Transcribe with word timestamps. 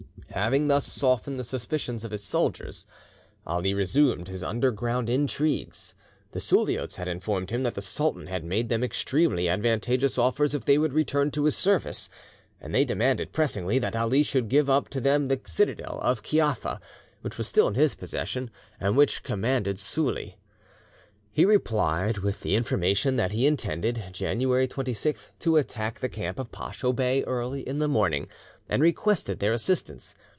Having 0.31 0.69
thus 0.69 0.87
softened 0.87 1.37
the 1.37 1.43
suspicions 1.43 2.05
of 2.05 2.11
his 2.11 2.23
soldiers, 2.23 2.87
Ali 3.45 3.73
resumed 3.73 4.29
his 4.29 4.45
underground 4.45 5.09
intrigues. 5.09 5.93
The 6.31 6.39
Suliots 6.39 6.95
had 6.95 7.09
informed 7.09 7.49
him 7.49 7.63
that 7.63 7.75
the 7.75 7.81
sultan 7.81 8.27
had 8.27 8.45
made 8.45 8.69
them 8.69 8.81
extremely 8.81 9.49
advantageous 9.49 10.17
offers 10.17 10.55
if 10.55 10.63
they 10.63 10.77
would 10.77 10.93
return 10.93 11.31
to 11.31 11.43
his 11.43 11.57
service, 11.57 12.09
and 12.61 12.73
they 12.73 12.85
demanded 12.85 13.33
pressingly 13.33 13.77
that 13.79 13.93
Ali 13.93 14.23
should 14.23 14.47
give 14.47 14.69
up 14.69 14.87
to 14.89 15.01
them 15.01 15.25
the 15.27 15.41
citadel 15.43 15.99
of 16.01 16.23
Kiapha, 16.23 16.79
which 17.19 17.37
was 17.37 17.49
still 17.49 17.67
in 17.67 17.75
his 17.75 17.93
possession, 17.93 18.49
and 18.79 18.95
which 18.95 19.23
commanded 19.23 19.77
Suli. 19.79 20.37
He 21.33 21.43
replied 21.43 22.19
with 22.19 22.39
the 22.39 22.55
information 22.55 23.17
that 23.17 23.33
he 23.33 23.45
intended, 23.45 24.01
January 24.13 24.67
26, 24.67 25.31
to 25.39 25.57
attack 25.57 25.99
the 25.99 26.09
camp 26.09 26.39
of 26.39 26.53
Pacho 26.53 26.93
Bey 26.93 27.21
early 27.25 27.67
in 27.67 27.79
the 27.79 27.87
morning, 27.89 28.29
and 28.69 28.81
requested 28.81 29.39
their 29.39 29.51
assistance. 29.53 30.15